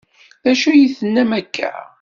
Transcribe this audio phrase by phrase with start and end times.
[0.43, 1.71] D acu ay d-tennam akka?